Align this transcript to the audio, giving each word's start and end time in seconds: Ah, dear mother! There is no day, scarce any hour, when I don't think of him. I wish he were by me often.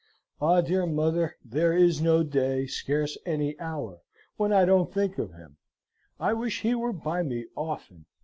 Ah, 0.41 0.61
dear 0.61 0.87
mother! 0.87 1.35
There 1.45 1.73
is 1.73 2.01
no 2.01 2.23
day, 2.23 2.65
scarce 2.65 3.19
any 3.23 3.55
hour, 3.59 3.99
when 4.35 4.51
I 4.51 4.65
don't 4.65 4.91
think 4.91 5.19
of 5.19 5.33
him. 5.33 5.57
I 6.19 6.33
wish 6.33 6.61
he 6.61 6.73
were 6.73 6.91
by 6.91 7.21
me 7.21 7.45
often. 7.55 8.07